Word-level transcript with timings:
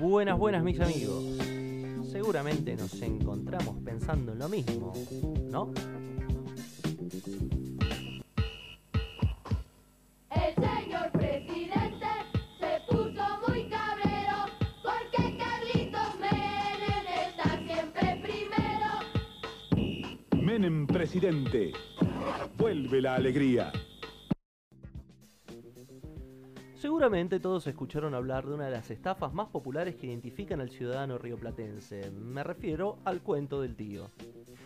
Buenas, 0.00 0.38
buenas 0.38 0.62
mis 0.64 0.80
amigos. 0.80 1.24
Seguramente 2.10 2.74
nos 2.74 3.02
encontramos 3.02 3.76
pensando 3.84 4.32
en 4.32 4.38
lo 4.38 4.48
mismo, 4.48 4.94
¿no? 5.50 5.72
El 10.30 10.54
señor 10.54 11.12
presidente 11.12 12.06
se 12.58 12.80
puso 12.88 13.22
muy 13.46 13.68
cabrero 13.68 14.46
porque 14.82 15.36
Carlitos 15.36 16.18
Menem 16.18 17.06
está 17.28 17.58
siempre 17.66 18.22
primero. 18.22 18.88
Menem 20.42 20.86
presidente. 20.86 21.72
Vuelve 22.56 23.02
la 23.02 23.16
alegría. 23.16 23.70
Seguramente 26.80 27.40
todos 27.40 27.66
escucharon 27.66 28.14
hablar 28.14 28.46
de 28.46 28.54
una 28.54 28.64
de 28.64 28.70
las 28.70 28.90
estafas 28.90 29.34
más 29.34 29.48
populares 29.48 29.96
que 29.96 30.06
identifican 30.06 30.62
al 30.62 30.70
ciudadano 30.70 31.18
rioplatense. 31.18 32.10
Me 32.10 32.42
refiero 32.42 32.96
al 33.04 33.20
cuento 33.20 33.60
del 33.60 33.76
tío. 33.76 34.10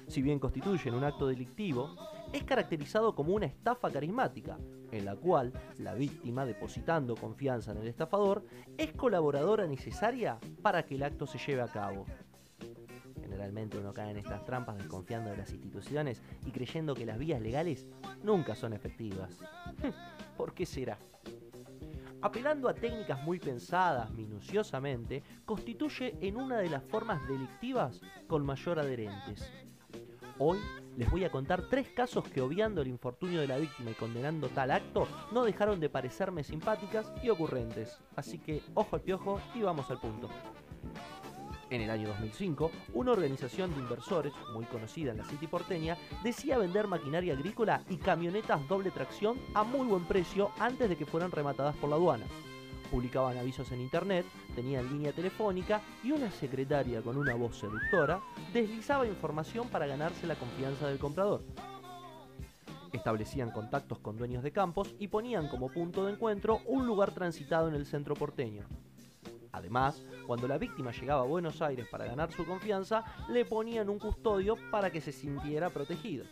Si 0.07 0.23
bien 0.23 0.39
constituyen 0.39 0.95
un 0.95 1.03
acto 1.03 1.27
delictivo, 1.27 1.91
es 2.33 2.45
caracterizado 2.45 3.17
como 3.17 3.35
una 3.35 3.47
estafa 3.47 3.91
carismática, 3.91 4.57
en 4.93 5.05
la 5.05 5.17
cual 5.17 5.53
la 5.79 5.95
víctima, 5.95 6.47
depositando 6.47 7.17
confianza 7.17 7.73
en 7.73 7.79
el 7.79 7.89
estafador, 7.89 8.45
es 8.79 8.93
colaboradora 8.93 9.67
necesaria 9.67 10.39
para 10.63 10.85
que 10.85 10.95
el 10.95 11.03
acto 11.03 11.27
se 11.27 11.39
lleve 11.39 11.63
a 11.63 11.73
cabo. 11.73 12.07
Generalmente 13.23 13.77
uno 13.77 13.93
cae 13.93 14.13
en 14.13 14.19
estas 14.19 14.45
trampas 14.45 14.77
desconfiando 14.77 15.31
de 15.31 15.39
las 15.39 15.51
instituciones 15.51 16.23
y 16.47 16.53
creyendo 16.53 16.95
que 16.95 17.07
las 17.07 17.19
vías 17.19 17.41
legales 17.41 17.89
nunca 18.23 18.55
son 18.55 18.73
efectivas. 18.73 19.37
¿Por 20.37 20.55
qué 20.55 20.65
será? 20.65 20.97
Apelando 22.25 22.71
a 22.71 22.75
técnicas 22.75 23.23
muy 23.23 23.39
pensadas 23.39 24.11
minuciosamente, 24.13 25.23
constituye 25.45 26.17
en 26.23 26.39
una 26.39 26.57
de 26.57 26.71
las 26.71 26.83
formas 26.83 27.21
delictivas 27.29 28.01
con 28.27 28.47
mayor 28.47 28.79
adherentes. 28.79 29.53
Hoy 30.39 30.59
les 30.97 31.11
voy 31.11 31.25
a 31.25 31.31
contar 31.31 31.69
tres 31.69 31.91
casos 31.91 32.27
que 32.27 32.41
obviando 32.41 32.81
el 32.81 32.89
infortunio 32.89 33.43
de 33.43 33.47
la 33.47 33.59
víctima 33.59 33.91
y 33.91 33.95
condenando 33.95 34.49
tal 34.49 34.71
acto, 34.71 35.07
no 35.33 35.45
dejaron 35.45 35.81
de 35.81 35.91
parecerme 35.91 36.45
simpáticas 36.45 37.13
y 37.23 37.29
ocurrentes. 37.29 38.01
Así 38.17 38.39
que 38.39 38.63
ojo 38.73 38.97
al 38.97 39.03
piojo 39.03 39.39
y 39.55 39.61
vamos 39.61 39.91
al 39.91 40.01
punto. 40.01 40.31
En 41.71 41.81
el 41.81 41.91
año 41.91 42.09
2005, 42.09 42.71
una 42.93 43.13
organización 43.13 43.75
de 43.75 43.81
inversores, 43.81 44.33
muy 44.53 44.65
conocida 44.67 45.13
en 45.13 45.19
la 45.19 45.25
City 45.25 45.47
porteña, 45.47 45.97
decía 46.23 46.59
vender 46.59 46.87
maquinaria 46.87 47.35
agrícola 47.35 47.83
y 47.89 47.97
camionetas 47.97 48.67
doble 48.69 48.91
tracción 48.91 49.39
a 49.55 49.65
muy 49.65 49.87
buen 49.87 50.05
precio 50.05 50.51
antes 50.59 50.89
de 50.89 50.97
que 50.97 51.07
fueran 51.07 51.31
rematadas 51.31 51.75
por 51.77 51.91
la 51.91 51.97
aduana. 51.97 52.27
Publicaban 52.91 53.39
avisos 53.39 53.73
en 53.73 53.81
internet, 53.81 54.27
tenían 54.55 54.89
línea 54.89 55.13
telefónica 55.13 55.81
y 56.03 56.13
una 56.13 56.31
secretaria 56.31 57.01
con 57.03 57.17
una 57.17 57.35
voz 57.35 57.59
seductora 57.59 58.21
deslizaba 58.53 59.07
información 59.07 59.69
para 59.69 59.87
ganarse 59.87 60.27
la 60.27 60.37
confianza 60.37 60.87
del 60.87 60.99
comprador. 60.99 61.43
Establecían 62.93 63.51
contactos 63.51 63.99
con 63.99 64.17
dueños 64.17 64.45
de 64.45 64.53
campos 64.53 64.95
y 65.01 65.09
ponían 65.09 65.49
como 65.49 65.71
punto 65.71 66.07
de 66.07 66.13
encuentro 66.13 66.61
un 66.67 66.87
lugar 66.87 67.13
transitado 67.13 67.69
en 67.69 67.75
el 67.75 67.87
centro 67.87 68.15
porteño. 68.15 68.65
Además, 69.55 70.05
cuando 70.27 70.49
la 70.49 70.59
víctima 70.59 70.91
llegaba 70.91 71.23
a 71.23 71.27
Buenos 71.27 71.63
Aires 71.63 71.87
para 71.89 72.07
ganar 72.07 72.33
su 72.33 72.45
confianza, 72.45 73.05
le 73.29 73.45
ponían 73.45 73.89
un 73.89 74.01
custodio 74.01 74.57
para 74.73 74.91
que 74.91 75.01
se 75.01 75.13
sintiera 75.13 75.71
protegido. 75.71 76.25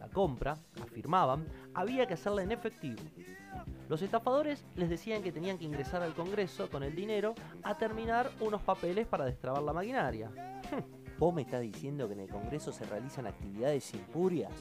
La 0.00 0.08
compra, 0.08 0.58
afirmaban, 0.82 1.46
había 1.74 2.06
que 2.06 2.14
hacerla 2.14 2.42
en 2.42 2.50
efectivo. 2.50 3.00
Los 3.88 4.02
estafadores 4.02 4.66
les 4.74 4.90
decían 4.90 5.22
que 5.22 5.30
tenían 5.30 5.58
que 5.58 5.64
ingresar 5.64 6.02
al 6.02 6.14
Congreso 6.14 6.68
con 6.68 6.82
el 6.82 6.94
dinero 6.94 7.36
a 7.62 7.76
terminar 7.78 8.32
unos 8.40 8.62
papeles 8.62 9.06
para 9.06 9.24
destrabar 9.24 9.62
la 9.62 9.72
maquinaria. 9.72 10.30
¿Vos 11.18 11.32
me 11.32 11.42
estás 11.42 11.60
diciendo 11.60 12.08
que 12.08 12.14
en 12.14 12.20
el 12.20 12.28
Congreso 12.28 12.72
se 12.72 12.84
realizan 12.84 13.28
actividades 13.28 13.94
impurias? 13.94 14.52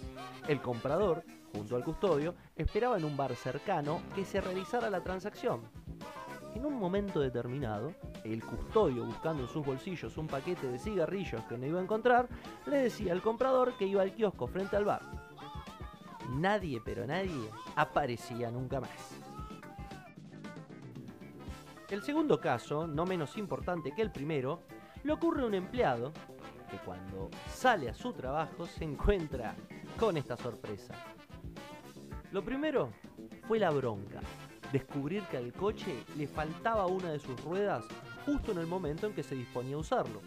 El 0.47 0.61
comprador, 0.61 1.23
junto 1.53 1.75
al 1.75 1.83
custodio, 1.83 2.35
esperaba 2.55 2.97
en 2.97 3.05
un 3.05 3.17
bar 3.17 3.35
cercano 3.35 4.01
que 4.15 4.25
se 4.25 4.41
realizara 4.41 4.91
la 4.91 5.01
transacción. 5.01 5.61
En 6.57 6.65
un 6.65 6.73
momento 6.79 7.19
determinado, 7.19 7.93
el 8.23 8.43
custodio, 8.43 9.05
buscando 9.05 9.43
en 9.43 9.49
sus 9.49 9.63
bolsillos 9.63 10.17
un 10.17 10.25
paquete 10.25 10.67
de 10.67 10.79
cigarrillos 10.79 11.43
que 11.43 11.55
no 11.55 11.67
iba 11.67 11.79
a 11.79 11.83
encontrar, 11.83 12.27
le 12.65 12.77
decía 12.77 13.13
al 13.13 13.21
comprador 13.21 13.77
que 13.77 13.85
iba 13.85 14.01
al 14.01 14.15
kiosco 14.15 14.47
frente 14.47 14.75
al 14.75 14.83
bar. 14.83 15.03
Nadie, 16.31 16.81
pero 16.83 17.05
nadie, 17.05 17.47
aparecía 17.75 18.49
nunca 18.49 18.81
más. 18.81 18.89
El 21.91 22.01
segundo 22.01 22.41
caso, 22.41 22.87
no 22.87 23.05
menos 23.05 23.37
importante 23.37 23.93
que 23.95 24.01
el 24.01 24.11
primero, 24.11 24.63
le 25.03 25.13
ocurre 25.13 25.43
a 25.43 25.45
un 25.45 25.53
empleado 25.53 26.11
que 26.71 26.77
cuando 26.77 27.29
sale 27.47 27.87
a 27.87 27.93
su 27.93 28.13
trabajo 28.13 28.65
se 28.65 28.83
encuentra 28.83 29.55
con 29.99 30.17
esta 30.17 30.35
sorpresa. 30.35 30.95
Lo 32.31 32.43
primero 32.43 32.89
fue 33.47 33.59
la 33.59 33.69
bronca 33.69 34.21
descubrir 34.71 35.23
que 35.23 35.37
al 35.37 35.53
coche 35.53 36.03
le 36.17 36.27
faltaba 36.27 36.85
una 36.87 37.11
de 37.11 37.19
sus 37.19 37.41
ruedas 37.43 37.85
justo 38.25 38.51
en 38.51 38.57
el 38.57 38.67
momento 38.67 39.07
en 39.07 39.13
que 39.13 39.23
se 39.23 39.35
disponía 39.35 39.75
a 39.75 39.79
usarlo. 39.79 40.21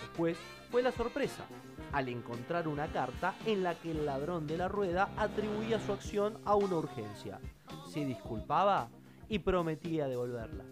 Después 0.00 0.38
fue 0.70 0.82
la 0.82 0.92
sorpresa, 0.92 1.44
al 1.92 2.08
encontrar 2.08 2.68
una 2.68 2.88
carta 2.88 3.34
en 3.46 3.62
la 3.62 3.74
que 3.74 3.90
el 3.90 4.06
ladrón 4.06 4.46
de 4.46 4.58
la 4.58 4.68
rueda 4.68 5.10
atribuía 5.16 5.80
su 5.80 5.92
acción 5.92 6.38
a 6.44 6.54
una 6.54 6.76
urgencia, 6.76 7.40
se 7.88 8.04
disculpaba 8.04 8.88
y 9.28 9.38
prometía 9.38 10.08
devolverla. 10.08 10.64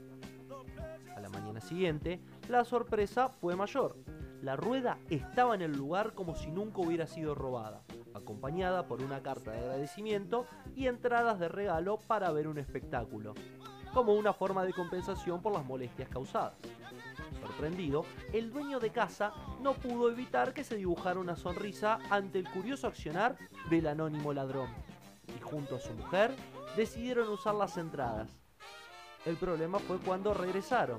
A 1.14 1.20
la 1.20 1.28
mañana 1.28 1.60
siguiente, 1.60 2.20
la 2.48 2.64
sorpresa 2.64 3.28
fue 3.28 3.56
mayor. 3.56 3.96
La 4.42 4.56
rueda 4.56 4.98
estaba 5.08 5.54
en 5.54 5.62
el 5.62 5.72
lugar 5.72 6.12
como 6.12 6.36
si 6.36 6.50
nunca 6.50 6.80
hubiera 6.80 7.06
sido 7.06 7.34
robada 7.34 7.82
acompañada 8.16 8.87
por 8.87 9.03
una 9.03 9.22
carta 9.22 9.53
de 9.53 9.59
agradecimiento 9.59 10.47
y 10.75 10.87
entradas 10.87 11.38
de 11.38 11.49
regalo 11.49 11.99
para 11.99 12.31
ver 12.32 12.49
un 12.49 12.59
espectáculo, 12.59 13.34
como 13.93 14.15
una 14.15 14.32
forma 14.32 14.65
de 14.65 14.72
compensación 14.72 15.41
por 15.43 15.53
las 15.53 15.65
molestias 15.65 16.09
causadas. 16.09 16.54
Sorprendido, 17.41 18.04
el 18.32 18.50
dueño 18.50 18.81
de 18.81 18.91
casa 18.91 19.32
no 19.62 19.75
pudo 19.75 20.10
evitar 20.10 20.53
que 20.53 20.65
se 20.65 20.77
dibujara 20.77 21.21
una 21.21 21.37
sonrisa 21.37 21.99
ante 22.10 22.38
el 22.38 22.50
curioso 22.50 22.87
accionar 22.87 23.37
del 23.71 23.87
anónimo 23.87 24.33
ladrón, 24.33 24.69
y 25.37 25.41
junto 25.41 25.77
a 25.77 25.81
su 25.81 25.93
mujer 25.94 26.34
decidieron 26.77 27.28
usar 27.28 27.54
las 27.54 27.77
entradas. 27.77 28.31
El 29.25 29.37
problema 29.37 29.78
fue 29.78 29.98
cuando 29.98 30.34
regresaron. 30.34 30.98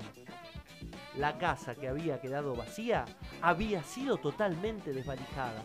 La 1.16 1.38
casa 1.38 1.74
que 1.74 1.88
había 1.88 2.20
quedado 2.20 2.54
vacía 2.54 3.04
había 3.42 3.82
sido 3.82 4.18
totalmente 4.18 4.92
desvalijada. 4.92 5.64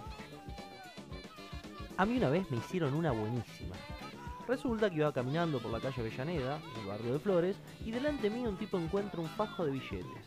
A 1.96 2.06
mí 2.08 2.18
una 2.18 2.30
vez 2.30 2.50
me 2.50 2.58
hicieron 2.58 2.96
una 2.96 3.12
buenísima. 3.12 3.76
Resulta 4.48 4.90
que 4.90 4.98
iba 4.98 5.14
caminando 5.14 5.60
por 5.60 5.72
la 5.72 5.80
calle 5.80 6.02
Avellaneda, 6.02 6.60
el 6.82 6.88
barrio 6.88 7.14
de 7.14 7.20
Flores, 7.20 7.56
y 7.86 7.92
delante 7.92 8.32
mío 8.32 8.50
un 8.50 8.58
tipo 8.58 8.80
encuentra 8.80 9.22
un 9.22 9.30
fajo 9.30 9.64
de 9.64 9.72
billetes. 9.72 10.26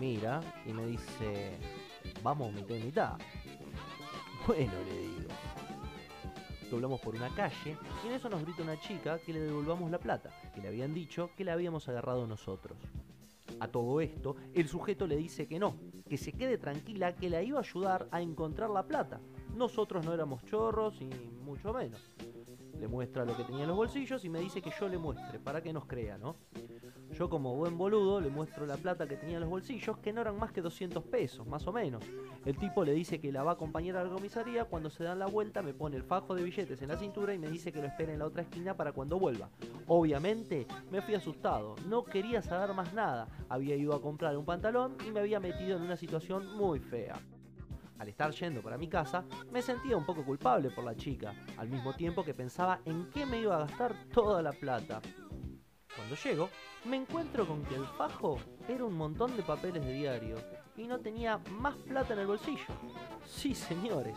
mira 0.00 0.40
y 0.66 0.72
me 0.72 0.86
dice, 0.86 1.56
vamos 2.24 2.52
mitad 2.52 2.74
y 2.74 2.82
mitad. 2.82 3.18
Bueno, 4.46 4.72
le 4.84 4.98
digo. 4.98 5.30
Doblamos 6.70 7.00
por 7.00 7.14
una 7.14 7.28
calle 7.34 7.76
y 8.04 8.08
en 8.08 8.14
eso 8.14 8.28
nos 8.28 8.42
grita 8.42 8.62
una 8.62 8.80
chica 8.80 9.18
que 9.18 9.32
le 9.32 9.40
devolvamos 9.40 9.90
la 9.92 9.98
plata, 9.98 10.30
que 10.54 10.60
le 10.60 10.68
habían 10.68 10.92
dicho 10.92 11.30
que 11.36 11.44
la 11.44 11.52
habíamos 11.52 11.88
agarrado 11.88 12.26
nosotros. 12.26 12.78
A 13.60 13.68
todo 13.68 14.00
esto, 14.00 14.36
el 14.54 14.68
sujeto 14.68 15.06
le 15.06 15.16
dice 15.16 15.46
que 15.46 15.58
no, 15.58 15.76
que 16.08 16.16
se 16.16 16.32
quede 16.32 16.58
tranquila, 16.58 17.14
que 17.14 17.30
la 17.30 17.42
iba 17.42 17.58
a 17.58 17.62
ayudar 17.62 18.08
a 18.10 18.20
encontrar 18.22 18.70
la 18.70 18.86
plata, 18.86 19.20
nosotros 19.54 20.04
no 20.04 20.12
éramos 20.12 20.44
chorros 20.44 21.00
y 21.00 21.06
mucho 21.06 21.72
menos. 21.72 22.00
Le 22.78 22.88
muestra 22.88 23.24
lo 23.24 23.36
que 23.36 23.44
tenía 23.44 23.62
en 23.62 23.68
los 23.68 23.76
bolsillos 23.76 24.24
y 24.24 24.30
me 24.30 24.40
dice 24.40 24.62
que 24.62 24.70
yo 24.78 24.88
le 24.88 24.96
muestre, 24.96 25.38
para 25.38 25.62
que 25.62 25.72
nos 25.72 25.84
crea, 25.84 26.16
¿no? 26.16 26.36
Yo 27.12 27.28
como 27.28 27.56
buen 27.56 27.76
boludo 27.76 28.20
le 28.20 28.30
muestro 28.30 28.64
la 28.64 28.76
plata 28.76 29.06
que 29.06 29.16
tenía 29.16 29.36
en 29.36 29.40
los 29.40 29.50
bolsillos, 29.50 29.98
que 29.98 30.12
no 30.12 30.20
eran 30.20 30.38
más 30.38 30.52
que 30.52 30.62
200 30.62 31.04
pesos, 31.04 31.46
más 31.46 31.66
o 31.66 31.72
menos. 31.72 32.04
El 32.46 32.56
tipo 32.56 32.84
le 32.84 32.92
dice 32.92 33.20
que 33.20 33.32
la 33.32 33.42
va 33.42 33.50
a 33.50 33.54
acompañar 33.54 33.96
a 33.96 34.04
la 34.04 34.10
comisaría, 34.10 34.64
cuando 34.64 34.88
se 34.88 35.04
dan 35.04 35.18
la 35.18 35.26
vuelta 35.26 35.60
me 35.60 35.74
pone 35.74 35.96
el 35.96 36.04
fajo 36.04 36.34
de 36.34 36.42
billetes 36.42 36.80
en 36.80 36.88
la 36.88 36.96
cintura 36.96 37.34
y 37.34 37.38
me 37.38 37.50
dice 37.50 37.72
que 37.72 37.80
lo 37.80 37.88
espere 37.88 38.12
en 38.12 38.20
la 38.20 38.26
otra 38.26 38.42
esquina 38.42 38.76
para 38.76 38.92
cuando 38.92 39.18
vuelva. 39.18 39.50
Obviamente 39.86 40.66
me 40.90 41.02
fui 41.02 41.14
asustado, 41.14 41.74
no 41.86 42.04
quería 42.04 42.40
saber 42.40 42.74
más 42.74 42.94
nada, 42.94 43.28
había 43.48 43.76
ido 43.76 43.94
a 43.94 44.00
comprar 44.00 44.36
un 44.36 44.44
pantalón 44.44 44.96
y 45.06 45.10
me 45.10 45.20
había 45.20 45.40
metido 45.40 45.76
en 45.76 45.82
una 45.82 45.96
situación 45.96 46.56
muy 46.56 46.78
fea. 46.78 47.20
Al 48.00 48.08
estar 48.08 48.30
yendo 48.32 48.62
para 48.62 48.78
mi 48.78 48.88
casa, 48.88 49.26
me 49.52 49.60
sentía 49.60 49.94
un 49.94 50.06
poco 50.06 50.24
culpable 50.24 50.70
por 50.70 50.84
la 50.84 50.96
chica, 50.96 51.34
al 51.58 51.68
mismo 51.68 51.92
tiempo 51.94 52.24
que 52.24 52.32
pensaba 52.32 52.80
en 52.86 53.10
qué 53.10 53.26
me 53.26 53.38
iba 53.38 53.54
a 53.54 53.66
gastar 53.66 53.94
toda 54.10 54.40
la 54.40 54.52
plata. 54.52 55.02
Cuando 55.94 56.16
llego, 56.16 56.48
me 56.86 56.96
encuentro 56.96 57.46
con 57.46 57.62
que 57.62 57.74
el 57.74 57.84
fajo 57.84 58.38
era 58.66 58.86
un 58.86 58.94
montón 58.94 59.36
de 59.36 59.42
papeles 59.42 59.84
de 59.84 59.92
diario 59.92 60.36
y 60.78 60.86
no 60.86 60.98
tenía 60.98 61.42
más 61.50 61.76
plata 61.76 62.14
en 62.14 62.20
el 62.20 62.26
bolsillo. 62.26 62.64
Sí, 63.26 63.54
señores, 63.54 64.16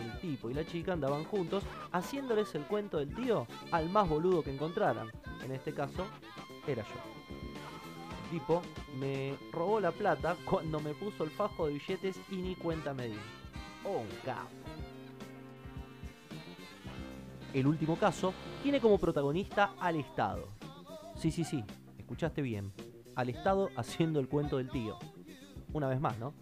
el 0.00 0.18
tipo 0.20 0.48
y 0.48 0.54
la 0.54 0.64
chica 0.64 0.94
andaban 0.94 1.24
juntos 1.24 1.64
haciéndoles 1.92 2.54
el 2.54 2.64
cuento 2.64 2.96
del 2.96 3.14
tío 3.14 3.46
al 3.72 3.90
más 3.90 4.08
boludo 4.08 4.42
que 4.42 4.54
encontraran. 4.54 5.10
En 5.44 5.52
este 5.52 5.74
caso, 5.74 6.06
era 6.66 6.82
yo. 6.82 7.17
Tipo 8.30 8.62
me 8.98 9.34
robó 9.52 9.80
la 9.80 9.90
plata 9.90 10.36
cuando 10.44 10.80
me 10.80 10.94
puso 10.94 11.24
el 11.24 11.30
fajo 11.30 11.66
de 11.66 11.74
billetes 11.74 12.20
y 12.30 12.36
ni 12.36 12.54
cuenta 12.54 12.92
me 12.92 13.08
di. 13.08 13.18
Oh. 13.84 14.02
El 17.54 17.66
último 17.66 17.96
caso 17.96 18.34
tiene 18.62 18.80
como 18.80 18.98
protagonista 18.98 19.72
al 19.80 19.96
Estado. 19.96 20.48
Sí, 21.16 21.30
sí, 21.30 21.44
sí, 21.44 21.64
escuchaste 21.98 22.42
bien. 22.42 22.72
Al 23.14 23.30
Estado 23.30 23.70
haciendo 23.76 24.20
el 24.20 24.28
cuento 24.28 24.58
del 24.58 24.70
tío. 24.70 24.98
Una 25.72 25.88
vez 25.88 26.00
más, 26.00 26.18
¿no? 26.18 26.34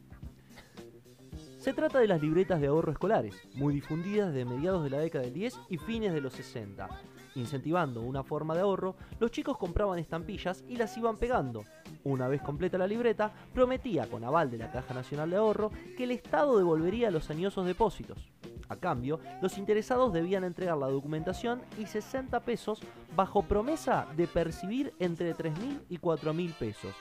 Se 1.58 1.72
trata 1.72 1.98
de 1.98 2.06
las 2.06 2.22
libretas 2.22 2.60
de 2.60 2.68
ahorro 2.68 2.92
escolares, 2.92 3.34
muy 3.54 3.74
difundidas 3.74 4.32
desde 4.32 4.44
mediados 4.44 4.84
de 4.84 4.90
la 4.90 4.98
década 4.98 5.24
del 5.24 5.34
10 5.34 5.58
y 5.68 5.78
fines 5.78 6.12
de 6.12 6.20
los 6.20 6.32
60. 6.34 6.88
Incentivando 7.36 8.00
una 8.00 8.24
forma 8.24 8.54
de 8.54 8.62
ahorro, 8.62 8.96
los 9.20 9.30
chicos 9.30 9.58
compraban 9.58 9.98
estampillas 9.98 10.64
y 10.68 10.76
las 10.76 10.96
iban 10.96 11.18
pegando. 11.18 11.64
Una 12.02 12.28
vez 12.28 12.40
completa 12.40 12.78
la 12.78 12.86
libreta, 12.86 13.30
prometía 13.52 14.06
con 14.06 14.24
aval 14.24 14.50
de 14.50 14.56
la 14.56 14.72
Caja 14.72 14.94
Nacional 14.94 15.30
de 15.30 15.36
Ahorro 15.36 15.70
que 15.96 16.04
el 16.04 16.12
Estado 16.12 16.56
devolvería 16.56 17.10
los 17.10 17.28
añosos 17.28 17.66
depósitos. 17.66 18.32
A 18.68 18.76
cambio, 18.76 19.20
los 19.42 19.58
interesados 19.58 20.14
debían 20.14 20.44
entregar 20.44 20.78
la 20.78 20.88
documentación 20.88 21.60
y 21.78 21.86
60 21.86 22.40
pesos 22.40 22.80
bajo 23.14 23.42
promesa 23.42 24.06
de 24.16 24.26
percibir 24.26 24.94
entre 24.98 25.36
3.000 25.36 25.82
y 25.90 25.98
4.000 25.98 26.54
pesos. 26.54 26.94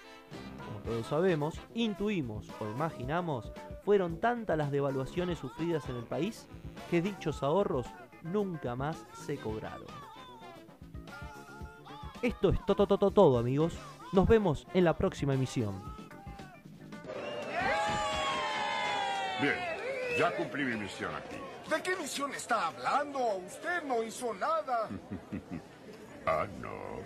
Como 0.65 0.79
todos 0.81 1.07
sabemos, 1.07 1.55
intuimos 1.73 2.49
o 2.59 2.69
imaginamos, 2.69 3.53
fueron 3.83 4.19
tantas 4.19 4.57
las 4.57 4.69
devaluaciones 4.69 5.39
sufridas 5.39 5.87
en 5.87 5.95
el 5.95 6.03
país 6.03 6.45
que 6.91 7.01
dichos 7.01 7.41
ahorros 7.41 7.87
nunca 8.21 8.75
más 8.75 9.05
se 9.13 9.37
cobraron. 9.37 10.14
Esto 12.21 12.49
es 12.49 12.65
todo, 12.65 12.87
todo, 12.87 13.11
todo, 13.11 13.37
amigos. 13.37 13.73
Nos 14.11 14.27
vemos 14.27 14.67
en 14.73 14.83
la 14.85 14.97
próxima 14.97 15.33
emisión. 15.33 15.81
Bien, 19.41 19.55
ya 20.17 20.35
cumplí 20.35 20.63
mi 20.63 20.77
misión 20.77 21.13
aquí. 21.13 21.35
¿De 21.69 21.81
qué 21.81 21.95
misión 21.97 22.33
está 22.33 22.67
hablando? 22.67 23.19
Usted 23.45 23.83
no 23.83 24.03
hizo 24.03 24.33
nada. 24.33 24.89
Ah, 26.27 26.47
no. 26.59 27.05